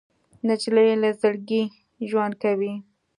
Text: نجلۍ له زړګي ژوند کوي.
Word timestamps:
نجلۍ 0.47 0.89
له 1.01 1.09
زړګي 1.21 1.63
ژوند 2.09 2.33
کوي. 2.43 2.73